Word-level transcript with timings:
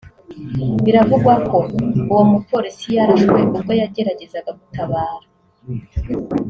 Biravugwa 0.83 1.33
ko 1.49 1.57
uwo 2.11 2.21
mupolisi 2.31 2.87
yarashwe 2.97 3.39
ubwo 3.57 3.71
yageragezaga 3.81 4.51
gutabara 4.59 5.27